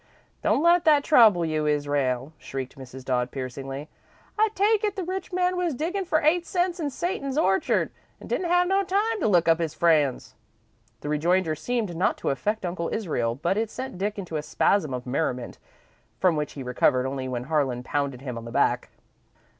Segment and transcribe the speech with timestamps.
[0.41, 3.05] "Don't let that trouble you, Israel," shrieked Mrs.
[3.05, 3.87] Dodd, piercingly.
[4.35, 8.25] "I take it the rich man was diggin' for eight cents in Satan's orchard, an'
[8.25, 10.33] didn't have no time to look up his friends."
[11.01, 14.91] The rejoinder seemed not to affect Uncle Israel, but it sent Dick into a spasm
[14.91, 15.59] of merriment
[16.19, 18.89] from which he recovered only when Harlan pounded him on the back.